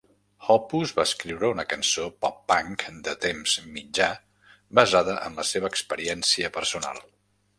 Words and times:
Hoppus 0.51 0.91
va 0.99 1.03
escriure 1.09 1.51
una 1.55 1.65
cançó 1.73 2.05
pop 2.25 2.39
punk 2.53 2.87
de 3.09 3.13
temps 3.27 3.53
mitjà 3.75 4.09
basada 4.79 5.17
en 5.27 5.39
la 5.43 5.47
seva 5.51 5.71
experiència 5.75 6.53
personal. 6.57 7.03